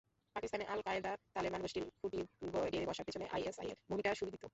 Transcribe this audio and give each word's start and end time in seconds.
পাকিস্তানে 0.35 0.65
al Qaeda, 0.65 1.11
Taliban 1.33 1.61
গোষ্ঠীর 1.61 1.83
খুঁটি 1.97 2.19
গেড়ে 2.65 2.87
বসার 2.87 3.05
পেছনে 3.07 3.25
আইএসআইয়ের 3.31 3.77
ভূমিকা 3.89 4.09
সুবিদিত। 4.19 4.43